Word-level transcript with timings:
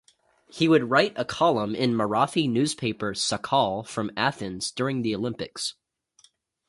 He 0.49 0.67
would 0.67 0.89
write 0.89 1.13
a 1.15 1.23
column 1.23 1.75
in 1.75 1.93
Marathi 1.93 2.49
newspaper 2.49 3.13
Sakal 3.13 3.85
from 3.87 4.09
Athens 4.17 4.71
during 4.71 5.03
the 5.03 5.13
olympics. 5.15 5.75